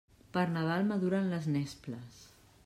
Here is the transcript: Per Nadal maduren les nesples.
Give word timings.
Per 0.37 0.45
Nadal 0.53 0.87
maduren 0.93 1.29
les 1.35 1.47
nesples. 1.57 2.21